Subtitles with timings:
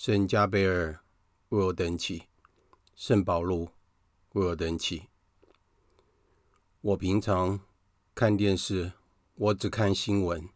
[0.00, 1.00] 圣加贝尔，
[1.48, 2.28] 为我等起；
[2.94, 3.70] 圣保禄，
[4.34, 5.08] 为我等起。
[6.80, 7.58] 我平常
[8.14, 8.92] 看电视，
[9.34, 10.48] 我只看新闻，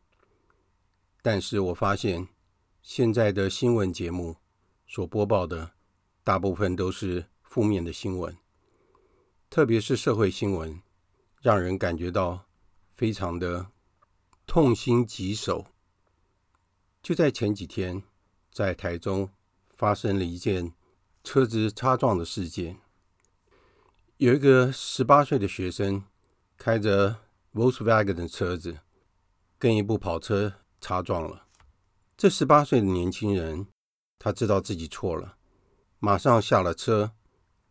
[1.23, 2.29] 但是我发现
[2.83, 4.37] 现在的新闻节目
[4.87, 5.73] 所播报的
[6.23, 8.39] 大部分都是负面的新闻，
[9.51, 10.81] 特别是社会新闻，
[11.41, 12.47] 让人感觉到
[12.95, 13.73] 非常的
[14.47, 15.67] 痛心疾首。
[17.03, 18.05] 就在前几天，
[18.53, 19.29] 在台中
[19.83, 20.73] 发生了一件
[21.25, 22.79] 车子擦撞的事件。
[24.19, 26.05] 有一个十八岁的学生
[26.57, 27.17] 开着
[27.53, 28.79] Volkswagen 的车子，
[29.59, 31.49] 跟一部跑车擦撞了。
[32.17, 33.67] 这十八岁的年轻人，
[34.21, 35.37] 他知道自己错了，
[35.99, 37.11] 马上下了车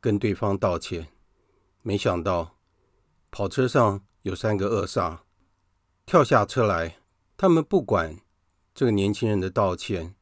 [0.02, 1.08] 跟对方道歉。
[1.82, 2.58] 没想到
[3.32, 5.20] 跑车上有三个恶煞
[6.06, 6.98] 跳下车来，
[7.38, 8.20] 他们不管。
[8.74, 10.16] 这个年轻人的道歉，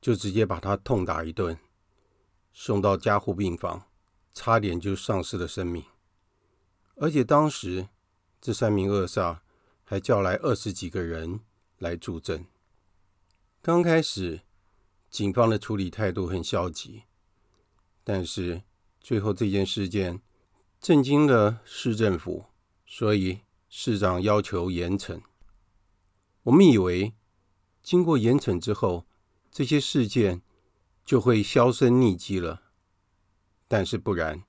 [0.00, 1.58] 就直接把他痛打一顿，
[2.52, 3.86] 送到加护病房，
[4.32, 5.84] 差点就丧失了生命。
[6.96, 7.88] 而且当时
[8.40, 9.40] 这三名恶煞
[9.84, 11.40] 还叫来二十几个人
[11.78, 12.46] 来助阵。
[13.60, 14.40] 刚开始
[15.10, 17.04] 警方的处理态度很消极，
[18.02, 18.62] 但是
[19.00, 20.22] 最后这件事件
[20.80, 22.46] 震惊了市政府，
[22.86, 25.20] 所以市长要求严惩。
[26.44, 27.14] 我们以为。
[27.82, 29.06] 经过严惩之后，
[29.50, 30.42] 这些事件
[31.04, 32.62] 就会销声匿迹了。
[33.66, 34.44] 但是不然，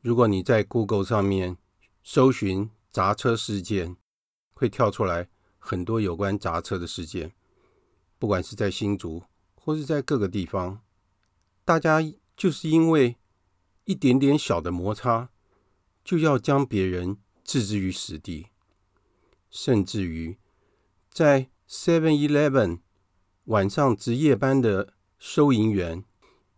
[0.00, 1.56] 如果你在 Google 上面
[2.02, 3.96] 搜寻砸车事件，
[4.54, 5.28] 会跳出来
[5.58, 7.32] 很多有关砸车的事件。
[8.18, 9.24] 不管是在新竹
[9.54, 10.82] 或是在各个地方，
[11.64, 12.00] 大家
[12.36, 13.16] 就是因为
[13.84, 15.30] 一点点小的摩擦，
[16.04, 18.48] 就要将别人置之于死地，
[19.50, 20.38] 甚至于
[21.10, 22.80] 在 Seven Eleven
[23.44, 26.04] 晚上值夜班的收银员，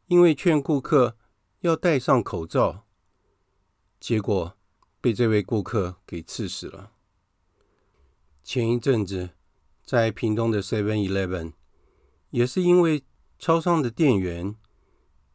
[0.08, 1.16] 因为劝顾客
[1.60, 2.86] 要戴上口罩，
[4.00, 4.56] 结果
[5.00, 6.92] 被这位顾客给刺死了。
[8.42, 9.30] 前一阵子，
[9.84, 11.52] 在屏东的 Seven Eleven，
[12.30, 13.04] 也是因为
[13.38, 14.56] 超商的店员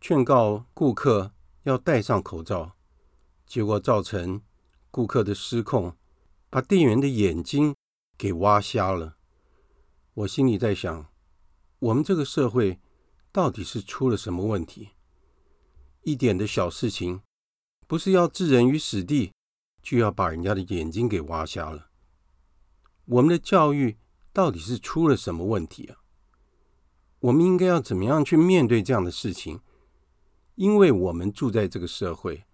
[0.02, 1.32] 劝告顾客
[1.64, 2.74] 要戴上口罩，
[3.46, 4.42] 结果造成
[4.92, 5.96] 顾客的失控，
[6.50, 7.74] 把店员的眼睛
[8.18, 9.16] 给挖瞎了。
[10.14, 11.08] 我心里在想，
[11.80, 12.80] 我们这个社会
[13.32, 14.90] 到底是出了什么问题？
[16.02, 17.22] 一点的小事情，
[17.86, 19.32] 不是要置人于死地，
[19.82, 21.92] 就要把人家的眼睛给挖瞎了。
[23.06, 23.98] 我们的教育
[24.34, 25.98] 到底是出了什么问题啊？
[27.20, 29.60] 我们应该要怎么样去面对这样的事情？
[30.56, 32.46] 因为我们住在这个社会，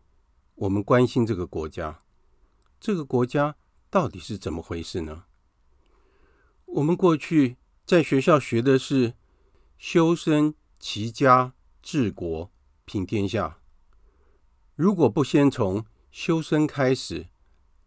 [0.56, 2.02] 我们关心这个国家，
[2.78, 3.56] 这个国家
[3.90, 5.24] 到底是怎么回事呢？
[6.66, 7.56] 我们过去
[7.86, 9.14] 在学校学的是
[9.78, 12.50] 修身齐家治国
[12.86, 13.60] 平天下。
[14.76, 17.28] 如果不先从修身开始，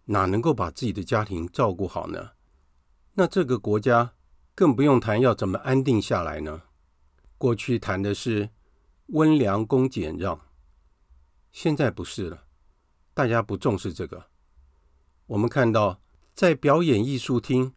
[0.07, 2.33] 哪能够把自己的家庭照顾好呢？
[3.15, 4.13] 那这个国家
[4.55, 6.65] 更不用谈要怎么安定下来呢？
[7.39, 8.51] 过去谈的是
[9.07, 10.47] 温良恭俭让，
[11.51, 12.45] 现在不是了，
[13.15, 14.27] 大家不重视这个。
[15.29, 16.03] 我们看到
[16.35, 17.73] 在表演艺术厅。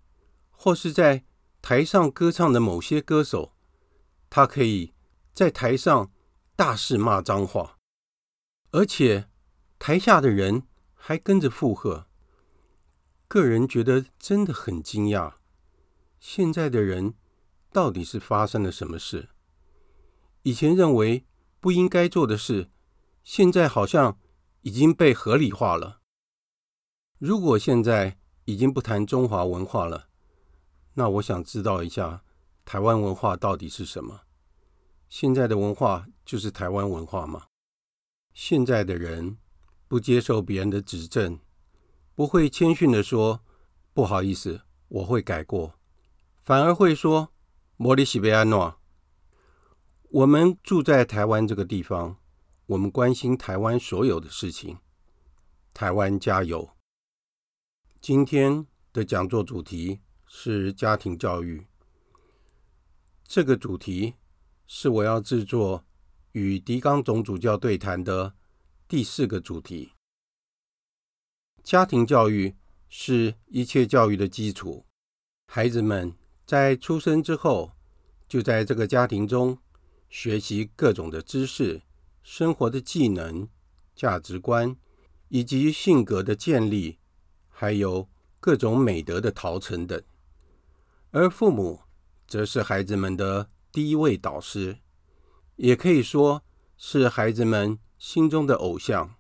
[0.62, 1.24] 或是在
[1.61, 3.53] 台上歌唱的某些歌手，
[4.29, 4.94] 他可以
[5.33, 6.11] 在台上
[6.56, 7.77] 大肆骂脏话，
[8.71, 9.29] 而且
[9.77, 10.63] 台下的人
[10.94, 12.07] 还跟着附和。
[13.27, 15.35] 个人觉得真的很惊讶，
[16.19, 17.13] 现在的人
[17.71, 19.29] 到底是发生了什么事？
[20.44, 21.25] 以前认为
[21.59, 22.71] 不应该做的事，
[23.23, 24.17] 现在好像
[24.61, 26.00] 已经被合理化了。
[27.19, 30.08] 如果现在已经不谈中华文化了，
[30.94, 32.24] 那我想知道一下，
[32.65, 34.21] 台湾文化到底是什么？
[35.07, 37.47] 现在的文化就是台湾文化吗？
[38.33, 39.38] 现在的人
[39.88, 41.39] 不接受别人的指正，
[42.13, 43.41] 不会谦逊地说
[43.94, 45.74] “不好意思，我会改过”，
[46.39, 47.31] 反而会说
[47.77, 48.80] “莫里西贝安诺”。
[50.12, 52.18] 我们住在台湾这个地方，
[52.68, 54.77] 我们关心台湾所有的事情。
[55.74, 56.69] 台湾加油！
[58.01, 60.01] 今天的讲座主题。
[60.31, 61.65] 是家庭教育，
[63.23, 64.13] 这个主题
[64.68, 65.83] 是我要制作
[66.33, 68.35] 与狄刚总主教对谈的
[68.87, 69.94] 第四个主题。
[71.63, 72.56] 家庭教育
[72.87, 74.85] 是一切教育的基础。
[75.47, 76.13] 孩子们
[76.45, 77.71] 在出生之后，
[78.27, 79.57] 就在这个家庭中
[80.09, 81.81] 学习各种的知识、
[82.21, 83.49] 生活的技能、
[83.95, 84.77] 价值观，
[85.30, 86.99] 以及性格的建立，
[87.49, 88.07] 还有
[88.39, 90.01] 各种美德的陶成等。
[91.11, 91.81] 而父母
[92.28, 94.78] 则是孩子们的第一位导师，
[95.56, 96.44] 也可以说
[96.78, 99.16] 是孩子们心中的偶像。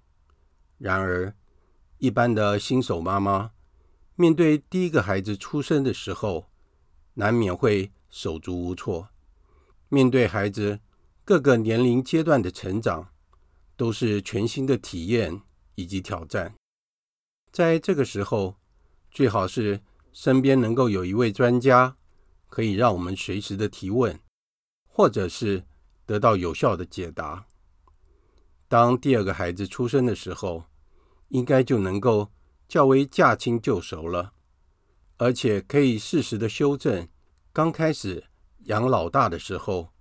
[0.77, 1.35] 然而，
[1.97, 3.51] 一般的新手妈妈，
[4.15, 6.51] 面对第一个孩子出生的时候，
[7.15, 9.09] 难免会手足无措。
[9.87, 10.79] 面对孩子
[11.25, 13.09] 各个年龄阶段的成长，
[13.75, 15.41] 都是全新的体验
[15.73, 16.53] 以及挑战。
[17.51, 18.57] 在这个时候，
[19.09, 19.81] 最好是
[20.11, 21.95] 身边能够有一位专家，
[22.47, 24.19] 可以让我们随时的提问，
[24.87, 25.65] 或者是
[26.05, 27.45] 得到有效的解答。
[28.67, 30.65] 当第二个孩子出生的时候，
[31.29, 32.31] 应该就能够。
[32.69, 34.31] 较为驾轻就熟了，
[35.17, 37.09] 而且可以适时的修正
[37.51, 38.25] 刚开始
[38.65, 39.91] 养老大的时候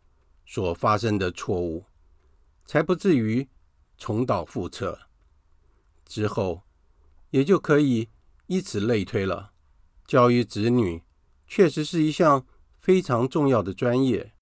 [0.45, 1.87] 所发生的错误，
[2.67, 3.49] 才不至于
[3.97, 4.99] 重蹈覆辙。
[6.05, 6.61] 之后
[7.31, 8.11] 也就可以
[8.49, 9.53] 以此类推了。
[10.09, 11.03] 教育子女
[11.47, 12.47] 确实是一项
[12.81, 14.33] 非常重要的专业，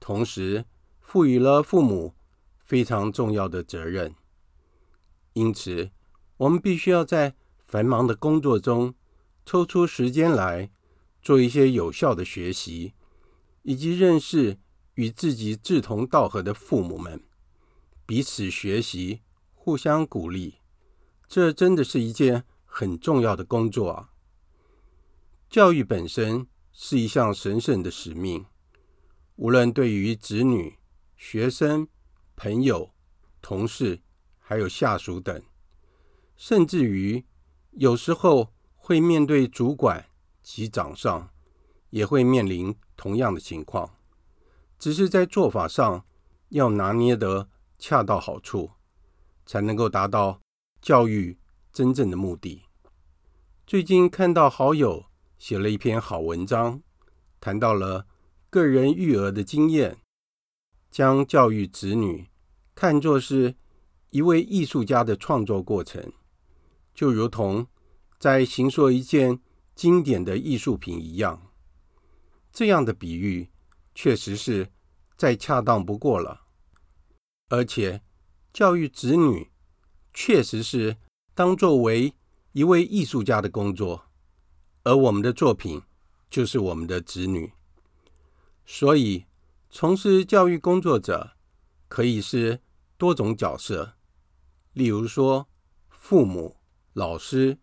[0.00, 0.64] 同时
[1.00, 2.16] 赋予了父母
[2.64, 4.16] 非常重要的责任。
[5.34, 5.92] 因此，
[6.38, 7.36] 我们必须要在
[7.68, 8.92] 繁忙的工作中，
[9.46, 10.72] 抽出时间来
[11.22, 12.94] 做一些有效的学习，
[13.62, 14.58] 以及认识
[14.94, 17.22] 与自己志同道合的父母们，
[18.04, 19.20] 彼此学习，
[19.54, 20.56] 互相鼓励。
[21.28, 24.10] 这真的是一件很重要的工作啊！
[25.50, 28.46] 教育本身是一项神圣的使命，
[29.34, 30.78] 无论对于子女、
[31.16, 31.88] 学生、
[32.36, 32.94] 朋友、
[33.42, 34.00] 同事，
[34.38, 35.42] 还有下属等，
[36.36, 37.26] 甚至于。
[37.72, 40.06] 有时候会面对主管
[40.42, 41.30] 及长上，
[41.90, 43.96] 也会面临同样的情况，
[44.76, 46.04] 只是在做法上
[46.48, 48.70] 要拿捏得恰到好处，
[49.46, 50.40] 才能够达到
[50.80, 51.38] 教育
[51.72, 52.64] 真正的目的。
[53.66, 55.06] 最近看到好友
[55.40, 56.82] 写了一篇好文章，
[57.40, 58.06] 谈到了
[58.50, 59.96] 个人育儿的经验，
[60.90, 62.28] 将教育子女
[62.74, 63.56] 看作是
[64.10, 66.12] 一位艺术家的创作过程。
[66.92, 67.66] 就如同
[68.18, 69.40] 在行塑一件
[69.74, 71.50] 经典的艺术品一样，
[72.52, 73.48] 这样的比喻
[73.94, 74.70] 确实是
[75.16, 76.42] 再恰当不过了。
[77.48, 78.02] 而且，
[78.52, 79.50] 教育子女
[80.12, 80.98] 确实是
[81.32, 82.12] 当作为
[82.52, 84.09] 一位艺术家的工作，
[84.84, 85.82] 而我们的作品
[86.28, 87.52] 就是我们的子女。
[88.64, 89.26] 所以，
[89.68, 91.32] 从事教育工作者
[91.88, 92.60] 可以是
[92.96, 93.94] 多种角色，
[94.72, 95.48] 例如说
[95.88, 96.56] 父母。
[96.92, 97.56] 老师、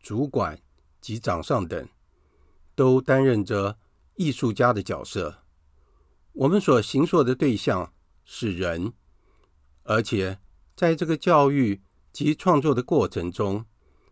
[0.00, 0.58] 主管
[0.98, 1.86] 及长上等，
[2.74, 3.78] 都担任着
[4.14, 5.44] 艺术家的角色。
[6.32, 7.92] 我们所形塑的对象
[8.24, 8.94] 是人，
[9.82, 10.38] 而且
[10.74, 11.82] 在这个教育
[12.14, 13.66] 及创作的过程中，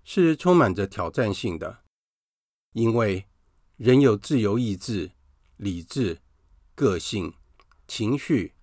[0.04, 1.78] 是充满着挑战性的，
[2.72, 3.26] 因为
[3.76, 5.12] 人有自由意志、
[5.56, 6.20] 理智、
[6.74, 7.34] 个性、
[7.88, 8.54] 情绪、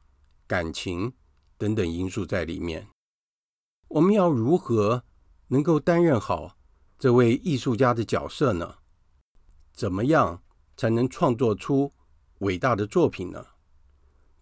[0.46, 1.14] 感情
[1.58, 2.88] 等等因素在里面。
[3.90, 5.04] 我们要如何
[5.48, 6.58] 能够担任好
[6.98, 8.78] 这位艺术家的角色呢？
[9.74, 10.42] 怎么样
[10.76, 11.94] 才能创作出
[12.40, 13.46] 伟大的作品呢？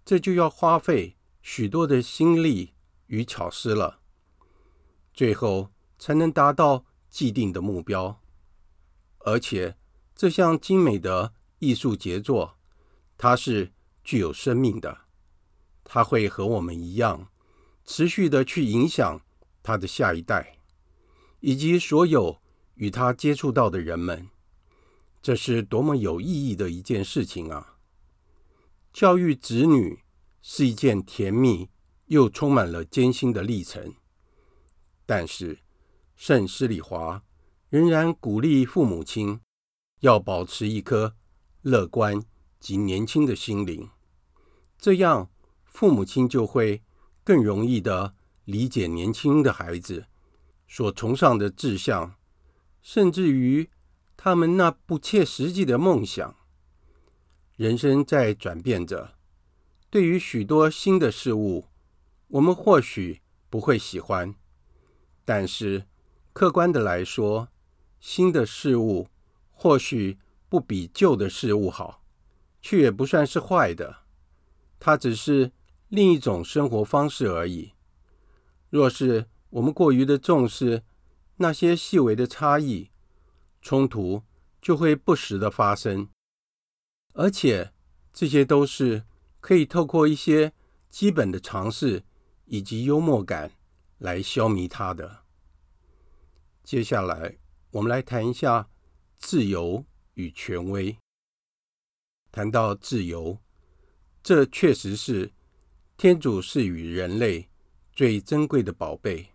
[0.04, 2.74] 这就要花费许多的心力
[3.08, 4.00] 与巧思了，
[5.14, 8.22] 最后才能达到既定的目标。
[9.26, 9.76] 而且
[10.16, 12.58] 这项精美的艺术杰作，
[13.18, 15.02] 它是具有生命的，
[15.84, 17.30] 它会和我们一样，
[17.84, 19.22] 持续的去影响
[19.64, 20.60] 它的下一代。
[21.42, 22.42] 以及所有
[22.74, 24.30] 与他接触到的人们，
[25.22, 27.78] 这是多么有意义的一件事情啊！
[28.92, 30.00] 教育子女
[30.42, 31.70] 是一件甜蜜
[32.08, 33.94] 又充满了艰辛的历程，
[35.06, 35.60] 但是
[36.16, 37.24] 圣施礼华
[37.76, 39.42] 仍然鼓励父母亲
[40.00, 41.14] 要保持一颗
[41.62, 42.24] 乐观
[42.58, 43.90] 及年轻的心灵，
[44.78, 45.30] 这样
[45.66, 46.82] 父母亲就会
[47.22, 48.16] 更容易地
[48.46, 50.06] 理解年轻的孩子。
[50.70, 52.16] 所崇尚的志向，
[52.82, 53.70] 甚至于
[54.16, 56.34] 他们那不切实际的梦想。
[57.58, 59.16] 人生在转变着，
[59.90, 61.66] 对于许多新的事物，
[62.30, 64.34] 我们或许不会喜欢，
[65.26, 65.86] 但是
[66.32, 67.50] 客观的来说，
[68.08, 69.08] 新的事物
[69.50, 72.04] 或许不比旧的事物好，
[72.62, 74.04] 却也不算是坏的。
[74.80, 75.52] 它只是
[75.88, 77.74] 另一种生活方式而已。
[78.70, 80.84] 若是我们过于的重视
[81.38, 82.92] 那些细微的差异，
[83.60, 84.22] 冲突
[84.62, 86.08] 就会不时的发生，
[87.14, 87.74] 而且
[88.14, 89.04] 这些都是
[89.40, 90.54] 可以透过一些
[90.92, 92.04] 基本的常识
[92.46, 93.54] 以及幽默感
[93.98, 95.24] 来消弭它的。
[96.64, 97.40] 接下来，
[97.76, 98.70] 我们来谈一下
[99.18, 100.98] 自由与权威。
[102.32, 103.38] 谈到自由，
[104.24, 105.34] 这确实是
[105.98, 107.50] 天主赐予人类
[107.92, 109.34] 最珍贵的宝贝。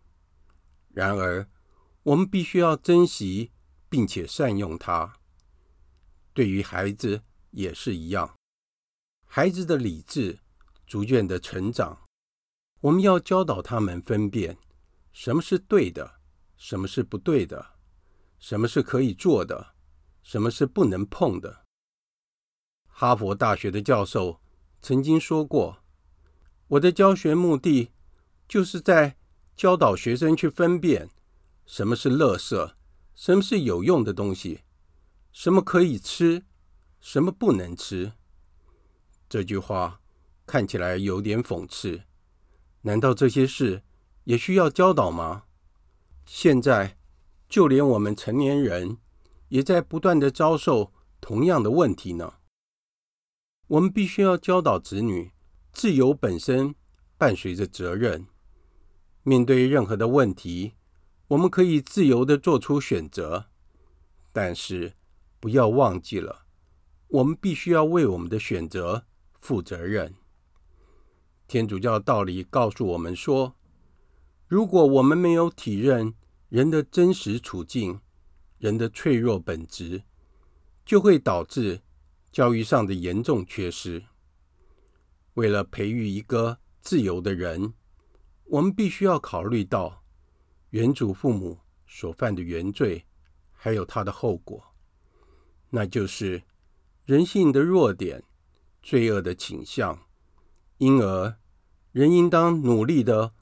[0.88, 1.46] 然而，
[2.02, 3.50] 我们必须要珍惜
[3.90, 5.18] 并且善用它。
[6.32, 8.34] 对于孩子也是一样，
[9.26, 10.38] 孩子的理智
[10.86, 12.08] 逐渐的成长，
[12.80, 14.56] 我们要教导他们分辨
[15.12, 16.22] 什么是对的，
[16.56, 17.74] 什么是不对的，
[18.40, 19.74] 什么是可以做的，
[20.22, 21.64] 什么是不能碰的。
[22.86, 24.40] 哈佛大学的教授
[24.82, 25.84] 曾经说过
[26.68, 27.92] ：“我的教学目的
[28.48, 29.16] 就是在
[29.54, 31.10] 教导学生去分辨
[31.66, 32.74] 什么是垃圾，
[33.14, 34.62] 什么是有用的东西，
[35.32, 36.44] 什么可以吃，
[36.98, 38.12] 什么不能吃。”
[39.28, 40.00] 这句话
[40.46, 42.02] 看起来有点讽刺。
[42.82, 43.82] 难道这些事
[44.24, 45.44] 也需要教导吗？
[46.24, 46.96] 现在，
[47.50, 48.96] 就连我们成年人
[49.48, 52.34] 也在不断的遭受同样的问题呢。
[53.66, 55.32] 我们必须要教导子女，
[55.72, 56.76] 自由本身
[57.18, 58.28] 伴随着责任。
[59.24, 60.74] 面对任何的问题，
[61.28, 63.46] 我们可以自由的做出选择，
[64.32, 64.94] 但是
[65.40, 66.46] 不要忘记了，
[67.08, 69.04] 我们必须要为我们的选择
[69.40, 70.14] 负责任。
[71.48, 73.56] 天主教道理告诉我们说，
[74.46, 76.14] 如果我们没有体认
[76.50, 78.00] 人的真实处境、
[78.58, 80.02] 人的脆弱本质，
[80.84, 81.80] 就会导致。
[82.32, 84.04] 教育上的严重缺失。
[85.34, 87.74] 为了培育一个自由的人，
[88.44, 90.04] 我们必须要考虑到
[90.68, 93.04] 原主父母所犯的原罪，
[93.50, 94.62] 还有他的后果，
[95.70, 96.44] 那就是
[97.04, 98.22] 人性的弱点、
[98.80, 100.06] 罪恶的倾向。
[100.78, 101.36] 因而，
[101.90, 103.34] 人应当努力地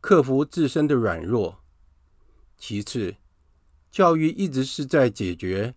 [0.00, 1.61] 克服自身的软弱。
[2.64, 3.16] 其次，
[3.90, 5.74] 教育一直是在解决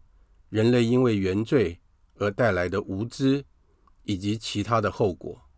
[0.50, 1.82] 人类因为原罪。
[2.18, 3.44] 而带来的无知
[4.04, 5.50] 以及其他的后果，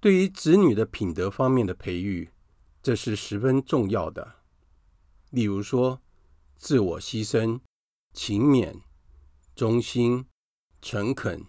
[0.00, 2.30] 对于子女的品德方面的培育，
[2.82, 4.36] 这是十分重要的。
[5.30, 6.02] 例如说，
[6.56, 7.60] 自我牺牲、
[8.12, 8.80] 勤勉、
[9.54, 10.26] 忠心、
[10.82, 11.44] 诚恳、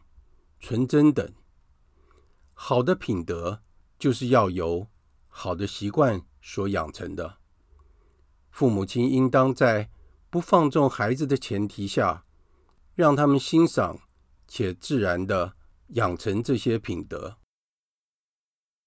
[0.59, 1.33] 纯真等。
[2.53, 3.63] 好的品德
[3.97, 4.87] 就是要由
[5.27, 7.40] 好的习惯所养成的。
[8.51, 9.89] 父母亲应当在
[10.29, 12.25] 不放纵孩子的前提下。
[12.93, 14.01] 让他们欣赏
[14.47, 15.55] 且自然地
[15.87, 17.37] 养成这些品德。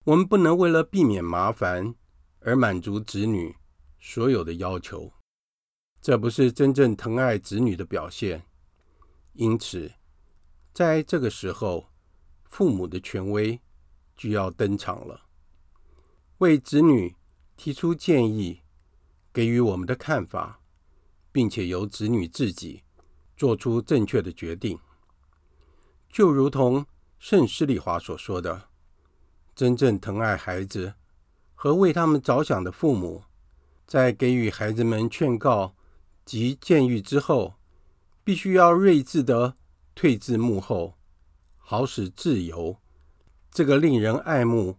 [0.05, 1.95] 我们不能为了避免麻烦
[2.41, 3.57] 而满足子女
[3.99, 5.11] 所有的要求，
[6.03, 8.45] 这不是真正疼爱子女的表现。
[9.33, 9.95] 因此，
[10.75, 11.89] 在这个时候，
[12.45, 13.59] 父母的权威
[14.15, 15.23] 就要登场了，
[16.39, 17.17] 为子女
[17.57, 18.61] 提出建议，
[19.35, 20.61] 给予我们的看法，
[21.31, 22.81] 并且由子女自己。
[23.37, 24.79] 做出正确的决定，
[26.09, 26.87] 就如同
[27.19, 28.69] 圣施礼华所说的
[29.57, 30.95] ：“真正疼爱孩子
[31.53, 33.25] 和为他们着想的父母，
[33.89, 35.75] 在给予孩子们劝告
[36.25, 37.55] 及建议之后，
[38.23, 39.57] 必须要睿智地
[39.97, 40.97] 退至幕后，
[41.59, 42.79] 好使自由
[43.51, 44.79] 这个令人爱慕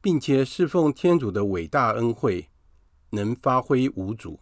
[0.00, 2.50] 并且侍奉天主的伟大恩惠
[3.12, 4.40] 能发挥无阻。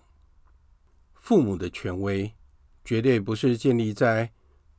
[1.15, 2.35] 父母的权威。”
[2.83, 4.33] 绝对不是建立在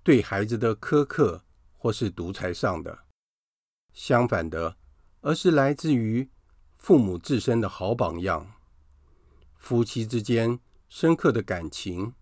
[0.04, 1.46] 对孩子的苛刻
[1.78, 3.06] 或是独裁上的，
[3.94, 4.76] 相反的，
[5.22, 6.28] 而是来自于
[6.78, 8.54] 父母自身的好榜样。
[9.56, 12.14] 夫妻之间深刻的感情，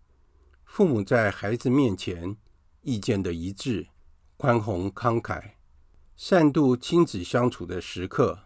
[0.66, 2.36] 父母在孩子面前
[2.82, 3.88] 意见的一致、
[4.36, 5.54] 宽宏慷慨、
[6.16, 8.38] 善度亲子相处的时刻，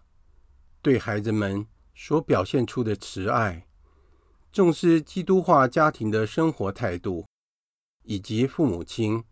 [0.82, 3.68] 对孩子们所表现出的慈爱。
[4.52, 7.26] 重视基督化家庭的生活态度，
[8.04, 9.24] 以及父母亲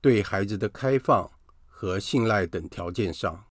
[0.00, 1.30] 对孩子的开放
[1.64, 3.46] 和信赖等条件上，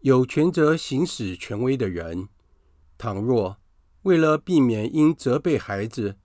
[0.00, 2.28] 有权责行使权威的人，
[2.98, 3.58] 倘若
[4.02, 6.18] 为了避免因责备孩子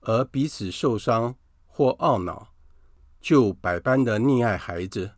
[0.00, 2.54] 而彼此受伤或懊恼，
[3.20, 5.12] 就百般的溺爱孩子，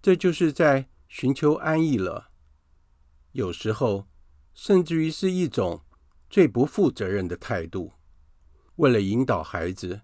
[0.00, 2.30] 这就是在寻求安逸了。
[3.32, 4.06] 有时候，
[4.56, 5.82] 甚至于是一种。
[6.28, 7.92] 最不负责任的态度。
[8.74, 10.00] 为了引导孩子，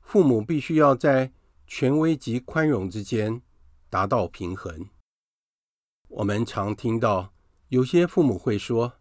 [0.00, 1.32] 父母必须要在
[1.64, 3.40] 权威及宽容之间
[3.88, 4.90] 达到平衡。
[6.08, 7.32] 我们常听到
[7.68, 8.94] 有些父母会说：“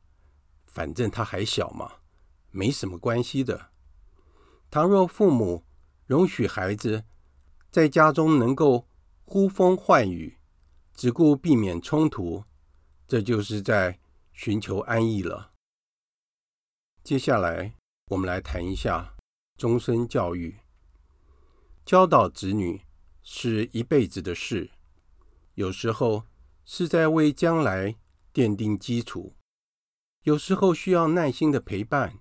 [0.67, 1.91] 反正他还小嘛，
[2.51, 3.71] 没什么关系的。”
[4.69, 5.63] 倘若父母
[6.05, 7.03] 容许孩子
[7.71, 8.87] 在家中能够
[9.25, 10.37] 呼风唤雨，
[10.93, 12.43] 只顾避免冲突，
[13.07, 13.99] 这就是在
[14.33, 15.53] 寻求安逸了。
[17.03, 17.75] 接下来，
[18.07, 19.15] 我们来谈一下
[19.57, 20.57] 终身教育。
[21.85, 22.81] 教导子女
[23.21, 24.71] 是一辈子的事，
[25.53, 26.23] 有时候
[26.65, 27.95] 是在为将来
[28.33, 29.35] 奠定基础，
[30.23, 32.19] 有时候需要耐心的陪伴，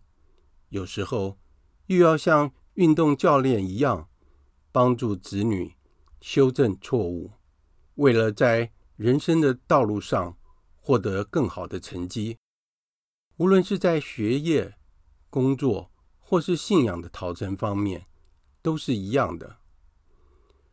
[0.69, 1.39] 有时候
[1.87, 4.09] 又要像运动教练一样，
[4.71, 5.77] 帮助子女
[6.21, 7.33] 修正错误，
[7.95, 10.37] 为了在人生的道路上
[10.85, 12.37] 获得更好的成绩。
[13.37, 14.75] 无论是在学业、
[15.31, 18.07] 工作，或是信仰的陶成方面，
[18.61, 19.59] 都是一样的。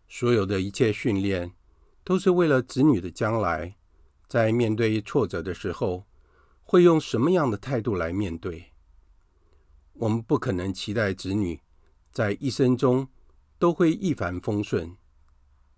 [0.08, 1.54] 所有的一切训练，
[2.04, 3.78] 都是为了子女的将来，
[4.28, 6.08] 在面对挫折的时候，
[6.64, 8.74] 会用什么样的态度来面对。
[9.94, 11.62] 我们不可能期待子女
[12.12, 13.08] 在一生中
[13.60, 14.98] 都会一帆风顺。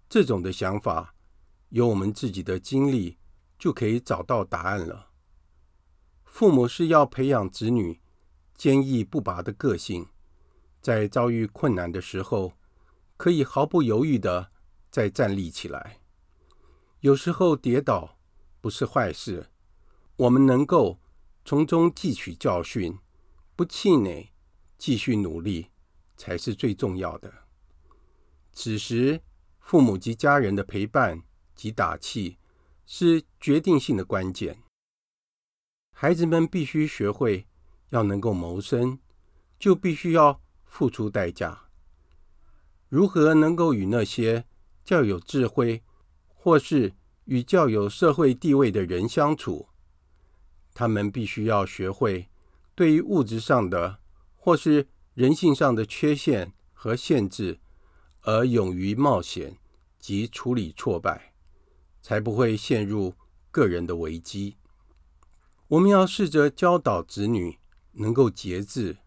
[0.08, 1.14] 这种的想法，
[1.70, 3.18] 由我们自己的经历
[3.62, 5.12] 就可以找到答案了。
[6.26, 8.02] 父母是要培养子女
[8.58, 10.08] 坚毅不拔的个性，
[10.82, 12.54] 在遭遇困难的时候，
[13.18, 14.50] 可以毫不犹豫地
[14.90, 16.00] 再站立起来。
[17.02, 18.18] 有时候跌倒
[18.60, 19.52] 不是坏事，
[20.16, 21.00] 我们能够
[21.46, 22.98] 从中汲取教训，
[23.56, 24.32] 不气馁，
[24.80, 25.70] 继续努力，
[26.18, 27.32] 才是最重要的。
[28.54, 29.22] 此时，
[29.60, 31.22] 父母及家人的陪伴
[31.54, 32.40] 及打气
[32.94, 34.64] 是决定性的关键。
[35.94, 37.48] 孩子们必须学会，
[37.92, 39.00] 要能够谋生，
[39.58, 41.70] 就必须要付出代价。
[42.90, 44.46] 如何能够与那些
[44.84, 45.84] 较有智慧，
[46.28, 49.70] 或是与较有社会地位的人相处？
[50.74, 52.28] 他们必须要学会，
[52.76, 54.02] 对于物质上的
[54.36, 57.62] 或是人性上的缺陷和限制，
[58.24, 59.58] 而勇于冒险
[59.98, 61.31] 及处理挫败，
[62.02, 63.14] 才不会陷入
[63.52, 64.58] 个人的危机。
[65.68, 67.60] 我们要试着教导子女
[67.94, 68.98] 能够节制，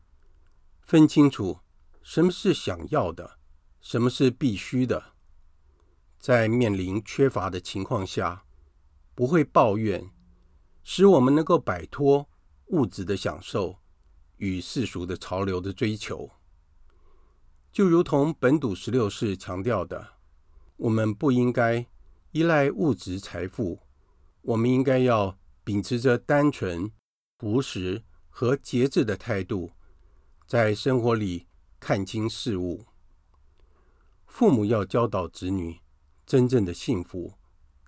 [0.80, 1.60] 分清楚
[2.02, 3.38] 什么是想要的，
[3.80, 5.12] 什么是必须的。
[6.18, 8.44] 在面临缺乏的情况下，
[9.14, 10.10] 不会抱怨，
[10.82, 12.28] 使我们能够摆脱
[12.68, 13.76] 物质的享受
[14.38, 16.30] 与世俗的潮流的追求。
[17.70, 20.14] 就如同本笃十六世强调的，
[20.76, 21.86] 我们不应该
[22.34, 23.78] 依赖物质财富，
[24.42, 25.38] 我们应该要。
[25.62, 26.92] 秉持着单纯、
[27.38, 29.72] 朴实和节制的态度，
[30.46, 31.46] 在生活里
[31.80, 32.84] 看清事物。
[34.26, 35.80] 父母要教导子女，
[36.26, 37.32] 真正的幸福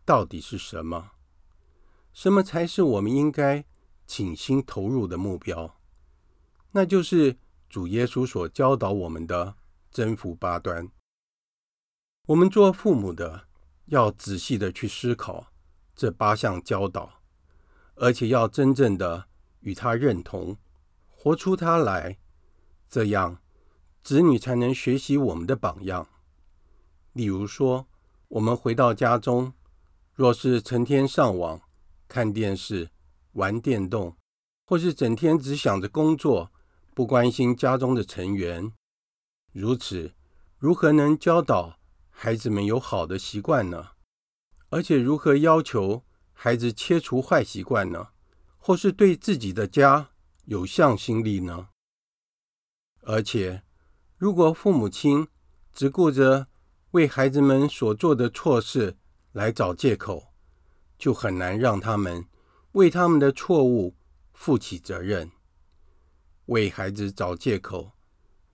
[0.07, 1.11] 到底是什么？
[2.15, 3.67] 什么才是我们应该
[4.07, 5.79] 倾心投入的目标？
[6.71, 7.37] 那就是
[7.69, 9.57] 主耶稣所教导我们的
[9.91, 10.91] 征服八端。
[12.29, 13.46] 我们做父母的
[13.87, 15.53] 要仔细的去思考
[15.95, 17.15] 这八项教导。
[17.99, 19.27] 而且要真正的
[19.61, 20.59] 与他认同，
[21.11, 22.19] 活出他来，
[22.91, 23.39] 这样
[24.03, 26.07] 子女才能学习我们的榜样。
[27.15, 27.87] 例如说，
[28.29, 29.55] 我们回到家中，
[30.13, 31.63] 若是成天上网、
[32.07, 32.91] 看电视、
[33.33, 34.15] 玩电动，
[34.67, 36.53] 或是整天只想着工作，
[36.93, 38.73] 不关心家中的成员，
[39.53, 40.13] 如此
[40.59, 41.79] 如何能教导
[42.19, 43.89] 孩子们有好的习惯呢？
[44.71, 46.03] 而且如何要求
[46.33, 48.09] 孩子切除坏习惯呢？
[48.57, 50.09] 或是对自己的家
[50.47, 51.69] 有向心力呢？
[53.03, 53.63] 而且，
[54.17, 55.29] 如果父母亲
[55.75, 56.49] 只顾着
[56.93, 58.97] 为孩子们所做的错事
[59.33, 60.33] 来找借口，
[60.99, 62.25] 就很难让他们
[62.73, 63.95] 为他们的错误
[64.33, 65.31] 负起责任。
[66.47, 67.93] 为孩子找借口，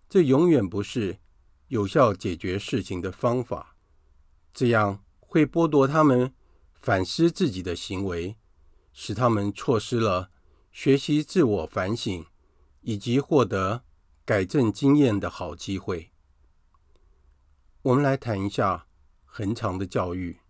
[0.09, 1.21] 这永远不是
[1.73, 3.75] 有效解决事情的方法。
[4.53, 6.35] 这样会剥夺他们。
[6.75, 8.37] 反思自己的行为，
[8.93, 10.33] 使他们错失了
[10.73, 12.27] 学习自我反省
[12.81, 13.85] 以及获得
[14.25, 16.11] 改正经验的好机会。
[17.83, 18.89] 我们来谈一下
[19.25, 20.41] 恒常的教育。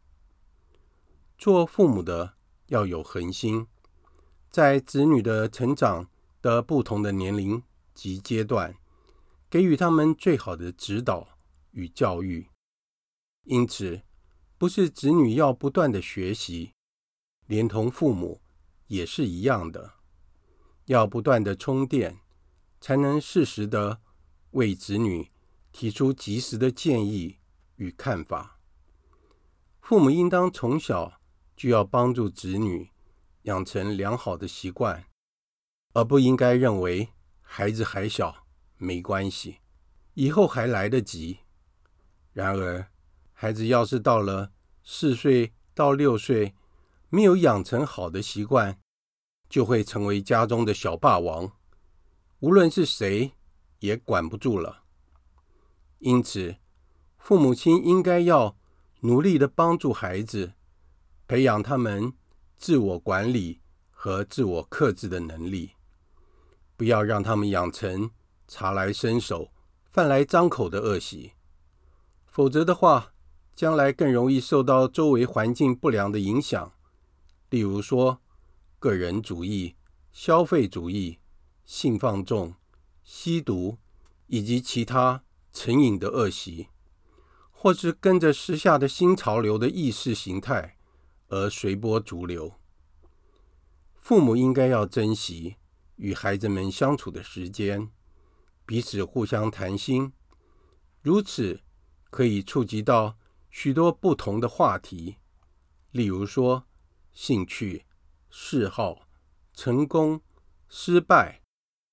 [1.37, 2.33] 做父母的
[2.69, 3.67] 要有恒心，
[4.51, 6.09] 在子女的成长
[6.41, 8.75] 的不同的年龄及阶段，
[9.53, 11.29] 给予他们最好的指导
[11.73, 12.49] 与教育。
[13.43, 14.01] 因此，
[14.57, 16.73] 不是子女要不断的学习，
[17.47, 18.41] 连同父母
[18.87, 19.97] 也是一样的，
[20.87, 22.21] 要不断的充电，
[22.81, 24.01] 才能适时的
[24.53, 25.31] 为子女
[25.71, 27.37] 提出及时的建议
[27.77, 28.59] 与看法。
[29.83, 31.21] 父母应当从小
[31.55, 32.89] 就要帮助子女
[33.43, 35.05] 养成良好的习惯，
[35.93, 37.11] 而不应该认为
[37.43, 38.42] 孩子还小，
[38.83, 39.59] 没关系，
[40.15, 41.39] 以后还来得及。
[42.33, 42.89] 然而，
[43.33, 44.51] 孩子要是到了
[44.83, 46.55] 四岁到六岁，
[47.09, 48.81] 没有养成好的习惯，
[49.49, 51.53] 就会成为家中的小霸王，
[52.41, 53.35] 无论是谁
[53.79, 54.83] 也管不住了。
[56.01, 56.57] 因此，
[57.19, 58.57] 父母亲应该要
[59.03, 60.55] 努力的帮助孩子，
[61.29, 62.13] 培养他们
[62.57, 63.61] 自我管理
[63.93, 65.77] 和自我克制的能力，
[66.77, 68.11] 不要让他们养成
[68.47, 69.51] 茶来伸手、
[69.91, 71.33] 饭来张口的恶习。
[72.27, 73.13] 否则的话，
[73.55, 76.73] 将来更容易受到周围环境不良的影响，
[77.51, 78.21] 例如说，
[78.79, 79.77] 个人主义、
[80.11, 81.19] 消费主义、
[81.65, 82.55] 性放纵、
[83.05, 83.79] 吸毒
[84.27, 86.69] 以及其他成瘾的恶习，
[87.51, 90.79] 或是跟着时下的新潮流的意识形态
[91.29, 92.55] 而随波逐流。
[93.95, 95.57] 父母应该要珍惜
[95.97, 97.91] 与孩子们相处的时间，
[98.73, 100.15] 彼此互相谈心，
[101.03, 101.61] 如此。
[102.09, 103.19] 可以触及到
[103.51, 105.17] 许多不同的话题，
[105.91, 106.65] 例如说
[107.13, 107.85] 兴趣、
[108.31, 109.07] 嗜好、
[109.53, 110.23] 成功、
[110.71, 111.43] 失败、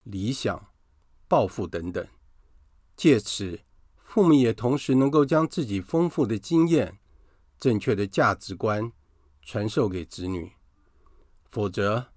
[0.04, 0.68] 理想、
[1.28, 2.08] 抱负等等。
[2.96, 3.60] 借此，
[3.98, 6.98] 父母也同时能够将自己丰富的经验、
[7.60, 8.94] 正确的价值观
[9.42, 10.54] 传授给子女。
[11.52, 12.08] 否则，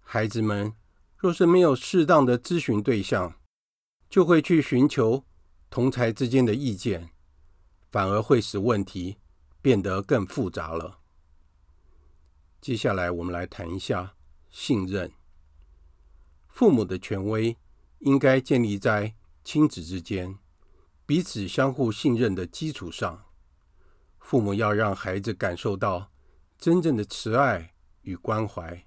[0.00, 0.74] 孩子们
[1.16, 3.39] 若是没有适当的咨询对象，
[4.10, 5.24] 就会去寻求
[5.70, 7.10] 同才之间的意见。
[7.90, 9.16] 反而会使问题
[9.60, 11.00] 变得更复杂了。
[12.60, 14.14] 接下来，我们来谈一下
[14.48, 15.10] 信任。
[16.46, 17.56] 父母的权威
[17.98, 20.38] 应该建立在亲子之间
[21.04, 23.24] 彼此相互信任的基础上。
[24.20, 26.12] 父母要让孩子感受到
[26.56, 28.86] 真正的慈爱与关怀，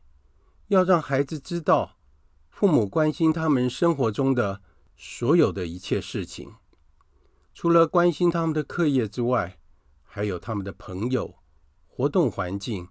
[0.68, 1.98] 要让孩子知道
[2.50, 4.62] 父母关心他们生活中的
[4.96, 6.56] 所有的一切事情。
[7.54, 9.60] 除了关心他们的课业之外，
[10.04, 11.36] 还有他们的朋友、
[11.88, 12.88] 活动环境、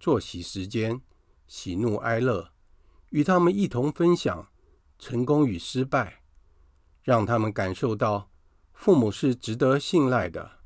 [0.00, 1.00] 作息时间、
[1.46, 2.52] 喜怒哀乐，
[3.10, 4.48] 与他们一同分享
[4.98, 6.22] 成功与失败，
[7.02, 8.30] 让他们感受到
[8.72, 10.60] 父母是值得信赖的，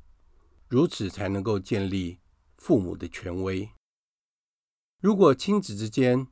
[0.67, 2.19] 如此才能够建立
[2.57, 3.69] 父母的权威。
[4.99, 6.27] 如果亲子之间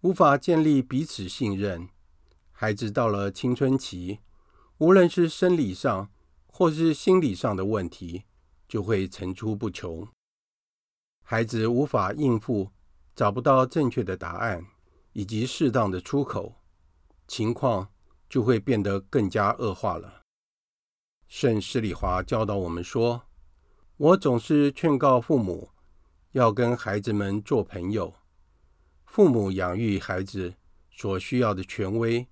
[0.00, 1.88] 无法建立彼此信任，
[2.62, 4.20] 孩子到了青春期，
[4.78, 6.08] 无论是生理上，
[6.46, 8.22] 或是心理上的问题，
[8.68, 10.06] 就会层出不穷。
[11.24, 12.70] 孩子无法应付，
[13.16, 14.64] 找不到正确的答案
[15.12, 16.54] 以及适当的出口，
[17.26, 17.90] 情况
[18.28, 20.22] 就会变得更加恶化了。
[21.26, 23.22] 圣施礼华教导我们说
[23.98, 25.70] ：“我总是劝告父母，
[26.30, 28.14] 要跟孩子们做朋友。
[29.04, 30.54] 父母养育孩子
[30.92, 32.24] 所需要的权威，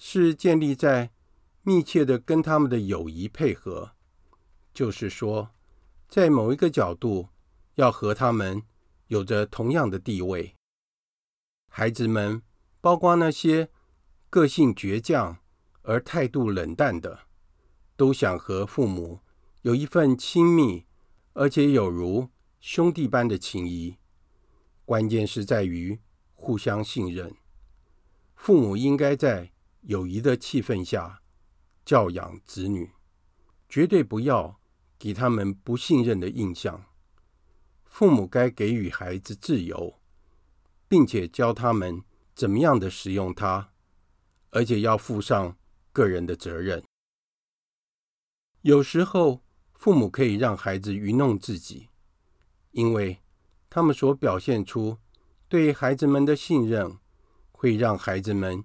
[0.00, 1.12] 是建立在。”
[1.62, 3.92] 密切的跟他们的友谊配合，
[4.72, 5.50] 就是说，
[6.08, 7.28] 在某一个角度，
[7.74, 8.62] 要和他们
[9.08, 10.54] 有着同样的地位。
[11.68, 12.40] 孩子们，
[12.80, 13.68] 包括那些
[14.30, 15.36] 个性倔强
[15.82, 17.26] 而态度冷淡的，
[17.94, 19.20] 都想和父母
[19.60, 20.86] 有一份亲密
[21.34, 23.96] 而且有如兄弟般的情谊。
[24.86, 26.00] 关键是在于
[26.32, 27.36] 互相信任。
[28.34, 31.20] 父母应该在友谊的气氛下。
[31.82, 32.92] 教养子女，
[33.68, 34.60] 绝对不要
[34.96, 36.84] 给他们不信任的印象。
[37.84, 39.98] 父母该给予孩子自由，
[40.86, 42.04] 并且教他们
[42.36, 43.72] 怎么样的使用它，
[44.50, 45.56] 而且要负上
[45.92, 46.84] 个人的责任。
[48.60, 49.42] 有时候，
[49.74, 51.88] 父母可以让孩子愚弄自己，
[52.70, 53.18] 因为
[53.68, 54.98] 他们所表现出
[55.48, 56.98] 对孩子们的信任，
[57.50, 58.62] 会让孩子们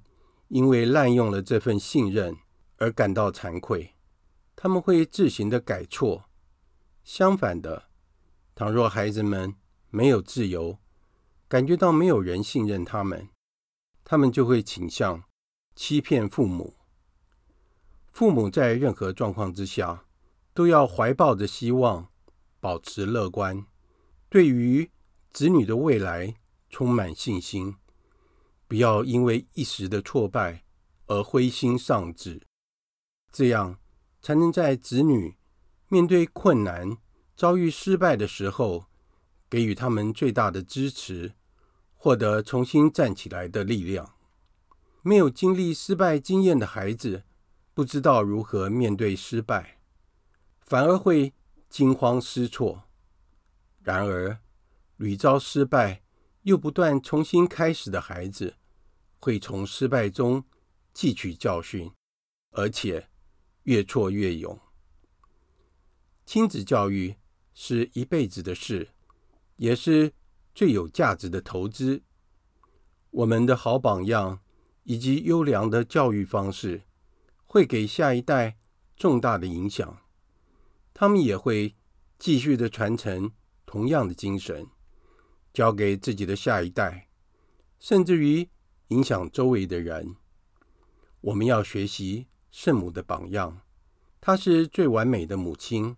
[0.55, 2.37] 因为滥用了这份信任。
[2.77, 3.95] 而感到惭愧，
[4.53, 6.25] 他们会自行的改错。
[7.05, 7.87] 相反的，
[8.53, 9.55] 倘若孩子们
[9.89, 10.77] 没有自由，
[11.47, 13.29] 感觉到没有人信任他们，
[14.03, 15.23] 他们就会倾向
[15.73, 16.75] 欺骗父母。
[18.11, 20.03] 父母在任何状况之下，
[20.53, 22.09] 都要怀抱着希望，
[22.59, 23.65] 保持乐观，
[24.27, 24.91] 对于
[25.31, 26.35] 子女的未来
[26.69, 27.77] 充满信心，
[28.67, 30.63] 不要因为一时的挫败
[31.08, 32.41] 而灰心丧志。
[33.32, 33.80] 这样
[34.21, 35.38] 才能在子女
[35.89, 36.97] 面对困难、
[37.36, 38.86] 遭遇失败的时候，
[39.49, 41.34] 给予他们最大的支持，
[41.93, 44.15] 获得重新站起来的力量。
[45.01, 47.23] 没有经历失败经验的孩子，
[47.73, 49.80] 不知道如何面对失败，
[50.62, 51.34] 反而会
[51.69, 52.86] 惊慌失措。
[53.84, 54.39] 然而，
[54.97, 56.01] 屡遭失败
[56.45, 58.55] 又不断重新开始的孩子，
[59.19, 60.43] 会从失败中
[60.93, 61.91] 汲取教训，
[62.51, 63.10] 而且
[63.63, 64.60] 越挫越勇。
[66.23, 67.15] 亲子教育
[67.55, 68.89] 是一辈子的事，
[69.55, 70.13] 也是
[70.53, 72.03] 最有价值的投资。
[73.10, 74.39] 我们的好榜样
[74.84, 76.84] 以及优良的教育方式，
[77.47, 78.60] 会给下一代
[78.95, 79.99] 重大的影响。
[80.93, 81.75] 他们也会
[82.19, 83.31] 继续的传承
[83.65, 84.67] 同样的精神，
[85.55, 87.07] 交给自己的下一代，
[87.79, 88.49] 甚至于
[88.89, 90.17] 影响周围的人。
[91.21, 93.61] 我们要学习圣母的榜样，
[94.19, 95.95] 她是最完美的母亲，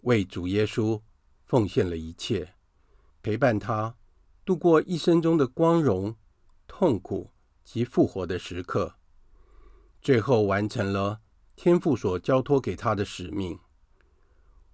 [0.00, 1.00] 为主耶稣
[1.46, 2.54] 奉献了一切，
[3.22, 3.94] 陪伴他
[4.44, 6.16] 度过一生中的光荣、
[6.66, 7.30] 痛苦
[7.62, 8.96] 及复活的时刻，
[10.02, 11.20] 最后完成了
[11.54, 13.60] 天父所交托给他的使命。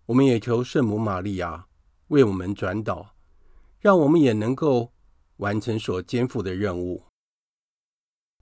[0.06, 1.66] 我们也求圣母玛利亚
[2.08, 3.15] 为我们转导，
[3.78, 4.92] 让我们也能够
[5.36, 7.04] 完成所肩负的任务。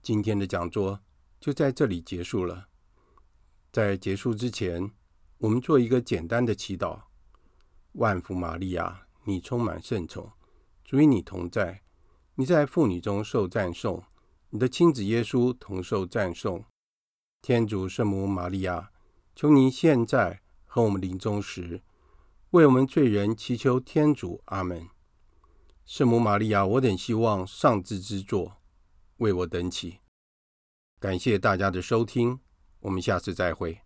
[0.01, 1.01] 今天的讲座
[1.39, 2.67] 就在这里结束了。
[3.71, 4.91] 在结束之前，
[5.39, 7.01] 我们做一个简单的祈祷：
[7.93, 10.31] 万福玛利亚，你充满圣宠，
[10.83, 11.83] 主与你同在，
[12.35, 14.03] 你在妇女中受赞颂，
[14.49, 16.63] 你的亲子耶稣同受赞颂。
[17.41, 18.91] 天主圣母玛利亚，
[19.35, 20.41] 求您现在。
[20.67, 21.81] 和我们临终时，
[22.49, 24.41] 为我们罪人祈求天主。
[24.47, 24.89] 阿门。
[25.85, 28.57] 圣母玛利亚，我等希望上智之作，
[29.17, 29.99] 为我等起。
[30.99, 32.39] 感谢大家的收听，
[32.79, 33.84] 我们下次再会。